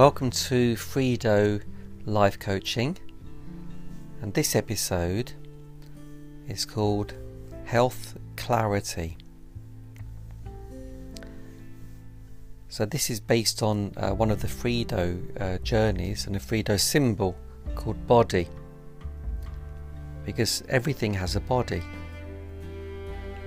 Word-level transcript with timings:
Welcome 0.00 0.30
to 0.30 0.76
Frido 0.76 1.62
Life 2.06 2.38
Coaching, 2.38 2.96
and 4.22 4.32
this 4.32 4.56
episode 4.56 5.34
is 6.48 6.64
called 6.64 7.12
Health 7.66 8.16
Clarity. 8.34 9.18
So, 12.68 12.86
this 12.86 13.10
is 13.10 13.20
based 13.20 13.62
on 13.62 13.92
uh, 13.98 14.12
one 14.12 14.30
of 14.30 14.40
the 14.40 14.48
Frido 14.48 15.20
uh, 15.38 15.58
journeys 15.58 16.26
and 16.26 16.34
a 16.34 16.38
Frido 16.40 16.80
symbol 16.80 17.36
called 17.74 18.06
body, 18.06 18.48
because 20.24 20.62
everything 20.70 21.12
has 21.12 21.36
a 21.36 21.40
body. 21.40 21.82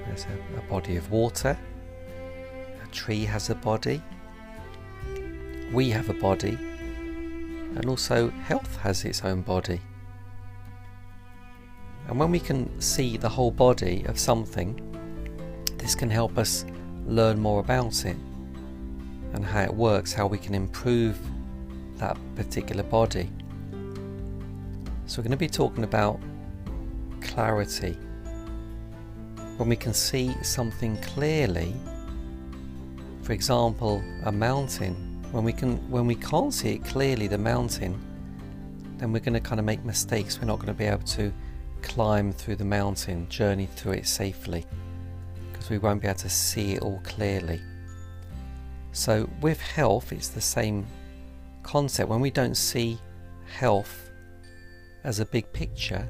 There's 0.06 0.26
a, 0.26 0.60
a 0.60 0.62
body 0.70 0.98
of 0.98 1.10
water, 1.10 1.58
a 2.84 2.88
tree 2.92 3.26
has 3.26 3.50
a 3.50 3.56
body 3.56 4.04
we 5.74 5.90
have 5.90 6.08
a 6.10 6.14
body, 6.14 6.56
and 7.76 7.86
also 7.88 8.30
health 8.30 8.78
has 8.78 9.04
its 9.06 9.24
own 9.24 9.42
body. 9.42 9.82
And 12.08 12.20
when 12.20 12.30
we 12.30 12.40
can 12.40 12.80
see 12.80 13.18
the 13.18 13.30
whole 13.30 13.50
body 13.50 14.06
of 14.08 14.20
something, 14.20 14.80
this 15.78 15.96
can 15.96 16.12
help 16.12 16.38
us 16.38 16.64
learn 17.08 17.40
more 17.40 17.60
about 17.60 18.06
it 18.06 18.16
and 19.34 19.44
how 19.44 19.64
it 19.64 19.74
works, 19.74 20.14
how 20.14 20.28
we 20.28 20.38
can 20.38 20.54
improve 20.54 21.18
that 21.98 22.18
particular 22.36 22.84
body. 22.84 23.30
So, 25.08 25.20
we're 25.20 25.24
going 25.24 25.32
to 25.32 25.38
be 25.38 25.50
talking 25.50 25.84
about 25.84 26.20
clarity. 27.20 27.98
When 29.58 29.70
we 29.70 29.76
can 29.76 29.94
see 29.94 30.36
something 30.44 30.98
clearly, 31.02 31.74
for 33.24 33.34
example, 33.34 34.04
a 34.26 34.32
mountain 34.32 35.13
when 35.34 35.44
we 35.44 35.52
can 35.52 35.78
when 35.90 36.06
we 36.06 36.14
can't 36.14 36.54
see 36.54 36.76
it 36.76 36.86
clearly 36.86 37.28
the 37.28 37.38
mountain 37.38 38.00
then 38.98 39.12
we're 39.12 39.20
going 39.20 39.34
to 39.34 39.40
kind 39.40 39.60
of 39.60 39.66
make 39.66 39.84
mistakes. 39.84 40.40
We're 40.40 40.48
not 40.48 40.60
going 40.60 40.68
to 40.68 40.74
be 40.74 40.86
able 40.86 41.04
to 41.04 41.34
climb 41.82 42.32
through 42.32 42.56
the 42.56 42.66
mountain 42.66 43.28
journey 43.28 43.66
through 43.66 43.94
it 43.94 44.08
safely 44.08 44.66
because 45.52 45.70
we 45.70 45.78
won't 45.78 46.02
be 46.02 46.08
able 46.08 46.20
to 46.20 46.30
see 46.30 46.76
it 46.76 46.84
all 46.84 47.02
clearly. 47.04 47.60
So 48.92 49.28
with 49.42 49.60
health 49.60 50.14
it's 50.14 50.30
the 50.30 50.40
same 50.40 50.86
concept. 51.64 52.10
When 52.10 52.22
we 52.22 52.30
don't 52.30 52.56
see 52.56 53.00
health 53.58 54.12
as 55.04 55.20
a 55.20 55.26
big 55.26 55.52
picture 55.52 56.08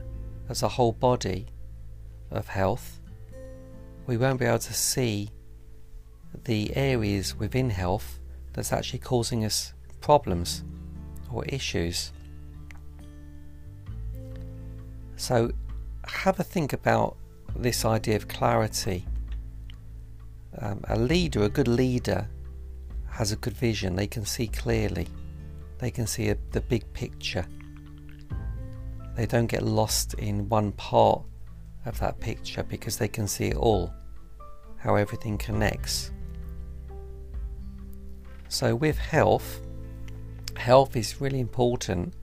as 0.49 0.63
a 0.63 0.67
whole 0.67 0.91
body 0.91 1.47
of 2.29 2.47
health 2.47 2.99
we 4.05 4.17
won't 4.17 4.39
be 4.39 4.45
able 4.45 4.59
to 4.59 4.73
see 4.73 5.29
the 6.43 6.75
areas 6.75 7.35
within 7.35 7.69
health 7.69 8.19
that's 8.53 8.71
actually 8.71 8.99
causing 8.99 9.45
us 9.45 9.73
problems 10.01 10.63
or 11.31 11.45
issues. 11.45 12.11
So, 15.15 15.51
have 16.05 16.39
a 16.39 16.43
think 16.43 16.73
about 16.73 17.17
this 17.55 17.85
idea 17.85 18.15
of 18.15 18.27
clarity. 18.27 19.05
Um, 20.59 20.81
a 20.87 20.99
leader, 20.99 21.43
a 21.43 21.49
good 21.49 21.67
leader, 21.67 22.27
has 23.09 23.31
a 23.31 23.35
good 23.35 23.53
vision. 23.53 23.95
They 23.95 24.07
can 24.07 24.25
see 24.25 24.47
clearly, 24.47 25.07
they 25.79 25.91
can 25.91 26.07
see 26.07 26.29
a, 26.29 26.37
the 26.51 26.61
big 26.61 26.91
picture. 26.93 27.45
They 29.15 29.25
don't 29.25 29.47
get 29.47 29.63
lost 29.63 30.15
in 30.15 30.49
one 30.49 30.71
part 30.73 31.23
of 31.85 31.99
that 31.99 32.19
picture 32.19 32.63
because 32.63 32.97
they 32.97 33.07
can 33.07 33.27
see 33.27 33.47
it 33.47 33.55
all, 33.55 33.93
how 34.77 34.95
everything 34.95 35.37
connects. 35.37 36.11
So, 38.53 38.75
with 38.75 38.99
health, 38.99 39.61
health 40.55 40.95
is 40.95 41.19
really 41.19 41.39
important 41.39 42.13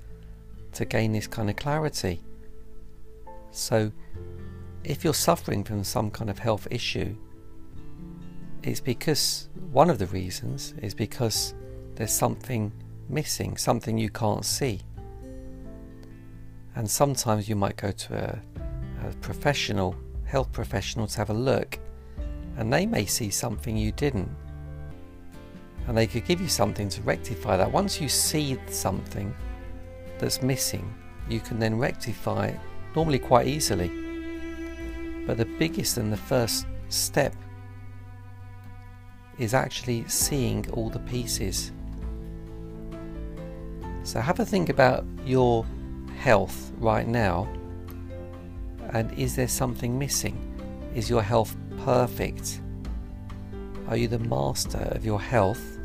to 0.74 0.84
gain 0.84 1.10
this 1.10 1.26
kind 1.26 1.50
of 1.50 1.56
clarity. 1.56 2.20
So, 3.50 3.90
if 4.84 5.02
you're 5.02 5.12
suffering 5.12 5.64
from 5.64 5.82
some 5.82 6.08
kind 6.08 6.30
of 6.30 6.38
health 6.38 6.68
issue, 6.70 7.16
it's 8.62 8.78
because 8.78 9.48
one 9.72 9.90
of 9.90 9.98
the 9.98 10.06
reasons 10.06 10.72
is 10.80 10.94
because 10.94 11.52
there's 11.96 12.12
something 12.12 12.72
missing, 13.08 13.56
something 13.56 13.98
you 13.98 14.10
can't 14.10 14.44
see. 14.44 14.82
And 16.76 16.88
sometimes 16.88 17.48
you 17.48 17.56
might 17.56 17.76
go 17.76 17.90
to 17.90 18.14
a, 19.04 19.08
a 19.08 19.12
professional, 19.16 19.96
health 20.26 20.52
professional, 20.52 21.08
to 21.08 21.18
have 21.18 21.30
a 21.30 21.34
look, 21.34 21.80
and 22.56 22.72
they 22.72 22.86
may 22.86 23.04
see 23.04 23.30
something 23.30 23.76
you 23.76 23.90
didn't 23.90 24.30
and 25.90 25.98
they 25.98 26.06
could 26.06 26.24
give 26.24 26.40
you 26.40 26.46
something 26.46 26.88
to 26.88 27.02
rectify 27.02 27.56
that. 27.56 27.72
Once 27.72 28.00
you 28.00 28.08
see 28.08 28.56
something 28.68 29.34
that's 30.20 30.40
missing, 30.40 30.94
you 31.28 31.40
can 31.40 31.58
then 31.58 31.76
rectify 31.76 32.46
it 32.46 32.60
normally 32.94 33.18
quite 33.18 33.48
easily. 33.48 33.88
But 35.26 35.36
the 35.36 35.46
biggest 35.58 35.96
and 35.96 36.12
the 36.12 36.16
first 36.16 36.64
step 36.90 37.34
is 39.36 39.52
actually 39.52 40.06
seeing 40.06 40.64
all 40.70 40.90
the 40.90 41.00
pieces. 41.00 41.72
So 44.04 44.20
have 44.20 44.38
a 44.38 44.44
think 44.44 44.68
about 44.68 45.04
your 45.26 45.66
health 46.20 46.70
right 46.78 47.08
now 47.08 47.48
and 48.90 49.12
is 49.18 49.34
there 49.34 49.48
something 49.48 49.98
missing? 49.98 50.38
Is 50.94 51.10
your 51.10 51.22
health 51.22 51.56
perfect? 51.78 52.60
Are 53.88 53.96
you 53.96 54.06
the 54.06 54.20
master 54.20 54.86
of 54.92 55.04
your 55.04 55.20
health? 55.20 55.79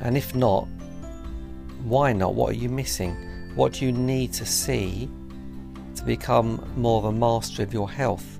And 0.00 0.16
if 0.16 0.34
not, 0.34 0.68
why 1.84 2.12
not? 2.12 2.34
What 2.34 2.50
are 2.50 2.56
you 2.56 2.68
missing? 2.68 3.16
What 3.54 3.74
do 3.74 3.84
you 3.84 3.92
need 3.92 4.32
to 4.34 4.46
see 4.46 5.08
to 5.96 6.04
become 6.04 6.64
more 6.76 6.98
of 6.98 7.06
a 7.06 7.12
master 7.12 7.62
of 7.62 7.72
your 7.72 7.90
health? 7.90 8.38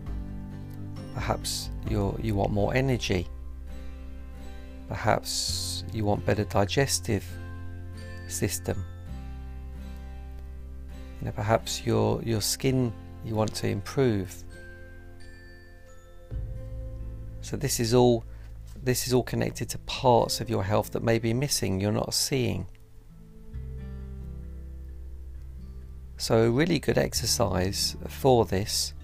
Perhaps 1.14 1.70
you 1.88 2.16
you 2.22 2.34
want 2.34 2.52
more 2.52 2.74
energy. 2.74 3.26
Perhaps 4.88 5.84
you 5.92 6.04
want 6.04 6.24
better 6.24 6.44
digestive 6.44 7.24
system. 8.28 8.84
You 11.20 11.26
know, 11.26 11.32
perhaps 11.32 11.84
your 11.84 12.22
your 12.22 12.40
skin 12.40 12.92
you 13.24 13.34
want 13.34 13.54
to 13.56 13.68
improve. 13.68 14.44
So 17.40 17.56
this 17.56 17.80
is 17.80 17.94
all 17.94 18.24
this 18.88 19.06
is 19.06 19.12
all 19.12 19.22
connected 19.22 19.68
to 19.68 19.78
parts 19.80 20.40
of 20.40 20.48
your 20.48 20.64
health 20.64 20.92
that 20.92 21.02
may 21.02 21.18
be 21.18 21.34
missing, 21.34 21.78
you're 21.78 21.92
not 21.92 22.14
seeing. 22.14 22.66
So 26.16 26.44
a 26.44 26.50
really 26.50 26.78
good 26.78 26.96
exercise 26.96 27.96
for 28.08 28.46
this 28.46 28.94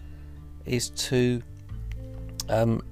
is 0.64 0.88
to 0.90 1.42
um, 2.48 2.82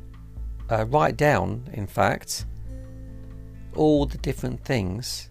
uh, 0.71 0.85
write 0.85 1.17
down, 1.17 1.67
in 1.73 1.87
fact, 1.87 2.45
all 3.75 4.05
the 4.05 4.19
different 4.19 4.63
things 4.63 5.31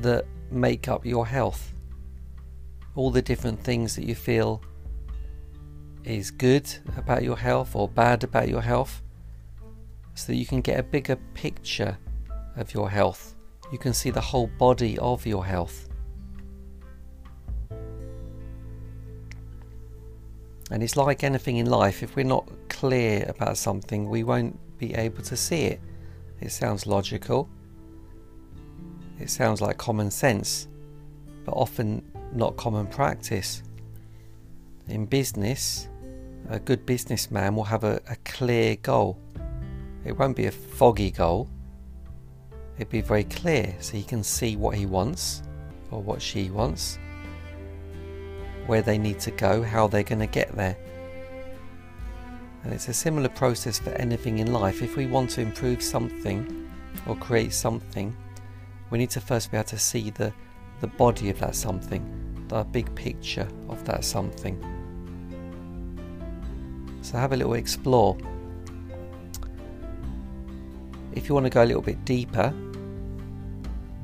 that 0.00 0.26
make 0.50 0.88
up 0.88 1.06
your 1.06 1.26
health. 1.26 1.72
All 2.96 3.12
the 3.12 3.22
different 3.22 3.62
things 3.62 3.94
that 3.94 4.04
you 4.04 4.16
feel 4.16 4.60
is 6.02 6.32
good 6.32 6.68
about 6.96 7.22
your 7.22 7.36
health 7.36 7.76
or 7.76 7.88
bad 7.88 8.24
about 8.24 8.48
your 8.48 8.62
health 8.62 9.02
so 10.18 10.32
that 10.32 10.36
you 10.36 10.46
can 10.46 10.60
get 10.60 10.80
a 10.80 10.82
bigger 10.82 11.14
picture 11.34 11.96
of 12.56 12.74
your 12.74 12.90
health. 12.90 13.36
You 13.70 13.78
can 13.78 13.94
see 13.94 14.10
the 14.10 14.20
whole 14.20 14.48
body 14.58 14.98
of 14.98 15.24
your 15.24 15.46
health. 15.46 15.88
And 20.72 20.82
it's 20.82 20.96
like 20.96 21.22
anything 21.22 21.58
in 21.58 21.66
life, 21.66 22.02
if 22.02 22.16
we're 22.16 22.24
not 22.24 22.50
clear 22.68 23.26
about 23.28 23.56
something, 23.56 24.08
we 24.08 24.24
won't 24.24 24.58
be 24.76 24.92
able 24.94 25.22
to 25.22 25.36
see 25.36 25.62
it. 25.66 25.80
It 26.40 26.50
sounds 26.50 26.84
logical, 26.84 27.48
it 29.20 29.30
sounds 29.30 29.60
like 29.60 29.78
common 29.78 30.10
sense, 30.10 30.66
but 31.44 31.52
often 31.52 32.02
not 32.32 32.56
common 32.56 32.88
practice. 32.88 33.62
In 34.88 35.06
business, 35.06 35.88
a 36.48 36.58
good 36.58 36.84
businessman 36.86 37.54
will 37.54 37.64
have 37.64 37.84
a, 37.84 38.00
a 38.10 38.16
clear 38.24 38.74
goal 38.76 39.16
it 40.04 40.16
won't 40.16 40.36
be 40.36 40.46
a 40.46 40.50
foggy 40.50 41.10
goal. 41.10 41.48
It'll 42.78 42.90
be 42.90 43.00
very 43.00 43.24
clear 43.24 43.74
so 43.80 43.96
he 43.96 44.02
can 44.02 44.22
see 44.22 44.56
what 44.56 44.76
he 44.76 44.86
wants 44.86 45.42
or 45.90 46.00
what 46.00 46.22
she 46.22 46.50
wants, 46.50 46.98
where 48.66 48.82
they 48.82 48.98
need 48.98 49.18
to 49.20 49.30
go, 49.30 49.62
how 49.62 49.88
they're 49.88 50.02
going 50.02 50.20
to 50.20 50.26
get 50.26 50.54
there. 50.54 50.76
And 52.64 52.72
it's 52.72 52.88
a 52.88 52.94
similar 52.94 53.28
process 53.28 53.78
for 53.78 53.90
anything 53.90 54.38
in 54.38 54.52
life. 54.52 54.82
If 54.82 54.96
we 54.96 55.06
want 55.06 55.30
to 55.30 55.40
improve 55.40 55.82
something 55.82 56.70
or 57.06 57.16
create 57.16 57.52
something, 57.52 58.16
we 58.90 58.98
need 58.98 59.10
to 59.10 59.20
first 59.20 59.50
be 59.50 59.56
able 59.56 59.68
to 59.68 59.78
see 59.78 60.10
the, 60.10 60.32
the 60.80 60.86
body 60.86 61.30
of 61.30 61.38
that 61.40 61.54
something, 61.54 62.46
the 62.48 62.64
big 62.64 62.94
picture 62.94 63.48
of 63.68 63.84
that 63.84 64.04
something. 64.04 64.56
So 67.02 67.16
have 67.16 67.32
a 67.32 67.36
little 67.36 67.54
explore 67.54 68.18
if 71.18 71.28
you 71.28 71.34
want 71.34 71.44
to 71.44 71.50
go 71.50 71.62
a 71.64 71.66
little 71.66 71.82
bit 71.82 72.02
deeper, 72.04 72.54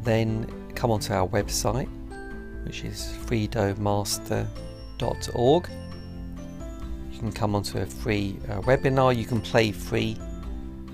then 0.02 0.50
come 0.74 0.90
onto 0.90 1.12
our 1.12 1.28
website, 1.28 1.88
which 2.66 2.82
is 2.84 3.16
freedomaster.org. 3.26 5.70
You 7.12 7.18
can 7.18 7.30
come 7.30 7.54
onto 7.54 7.78
a 7.78 7.86
free 7.86 8.36
uh, 8.48 8.60
webinar. 8.62 9.16
You 9.16 9.24
can 9.24 9.40
play 9.40 9.70
free 9.70 10.18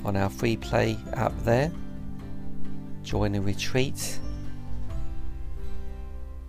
on 0.05 0.15
our 0.17 0.29
free 0.29 0.59
play 0.59 0.99
app 1.15 1.33
there. 1.39 1.73
Join 3.03 3.35
a 3.35 3.41
retreat 3.41 4.21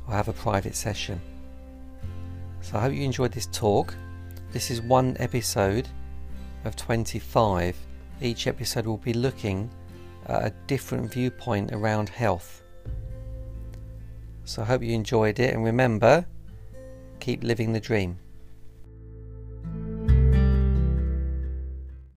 or 0.06 0.14
have 0.14 0.28
a 0.28 0.34
private 0.34 0.76
session. 0.76 1.22
So 2.60 2.78
I 2.78 2.82
hope 2.82 2.92
you 2.94 3.04
enjoyed 3.04 3.32
this 3.32 3.48
talk. 3.48 3.96
This 4.52 4.70
is 4.70 4.82
one 4.82 5.16
episode 5.18 5.88
of 6.66 6.76
25. 6.76 7.78
Each 8.22 8.46
episode 8.46 8.86
will 8.86 8.98
be 8.98 9.14
looking 9.14 9.70
at 10.28 10.46
a 10.46 10.54
different 10.68 11.12
viewpoint 11.12 11.72
around 11.74 12.08
health. 12.08 12.62
So 14.46 14.62
I 14.62 14.66
hope 14.66 14.84
you 14.84 14.94
enjoyed 14.94 15.40
it 15.40 15.54
and 15.54 15.64
remember, 15.64 16.26
keep 17.20 17.44
living 17.44 17.74
the 17.74 17.80
dream. 17.80 18.20